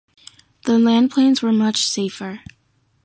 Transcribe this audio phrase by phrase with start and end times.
[0.65, 2.39] The landplanes were much safer.